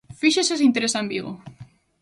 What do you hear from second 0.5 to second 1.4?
se interesa en Vigo!